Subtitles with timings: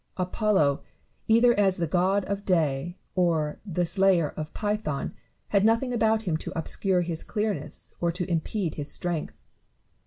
[0.17, 0.81] Apollo,
[1.27, 5.13] either as the god of day or the slayer of Python,
[5.49, 9.37] had nothing about him to obscure his clearness or to impede his strength.